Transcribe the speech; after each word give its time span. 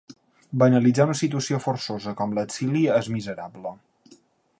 Banalitzar 0.61 1.05
una 1.09 1.17
situació 1.19 1.59
forçosa 1.65 2.13
com 2.21 2.33
l'exili 2.39 2.83
és 3.01 3.11
miserable. 3.17 3.75